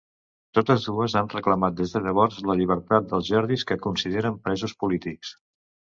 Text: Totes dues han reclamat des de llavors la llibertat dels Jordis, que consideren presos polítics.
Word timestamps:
Totes 0.57 0.85
dues 0.87 1.15
han 1.19 1.29
reclamat 1.33 1.75
des 1.81 1.93
de 1.97 2.01
llavors 2.05 2.39
la 2.53 2.57
llibertat 2.61 3.11
dels 3.13 3.29
Jordis, 3.35 3.67
que 3.73 3.81
consideren 3.87 4.41
presos 4.49 4.75
polítics. 4.85 5.37